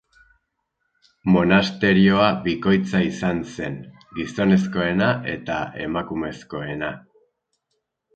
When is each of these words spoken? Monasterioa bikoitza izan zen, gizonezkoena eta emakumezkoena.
Monasterioa 1.33 2.29
bikoitza 2.47 3.01
izan 3.09 3.41
zen, 3.57 3.75
gizonezkoena 4.21 5.11
eta 5.35 5.59
emakumezkoena. 5.89 6.91